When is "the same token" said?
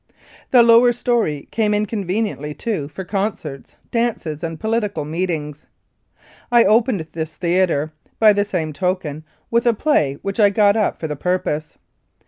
8.33-9.23